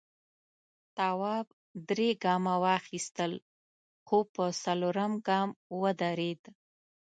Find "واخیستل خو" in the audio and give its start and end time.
2.63-4.17